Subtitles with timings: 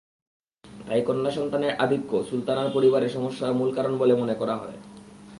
[0.87, 4.77] তাই কন্যাসন্তানের আধিক্য সুলতানার পরিবারে সমস্যার মূল কারণ বলে মনে করা হয়।